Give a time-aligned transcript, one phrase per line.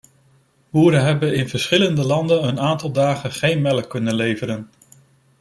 [0.69, 4.69] Boeren hebben in verschillende landen een aantal dagen geen melk kunnen leveren.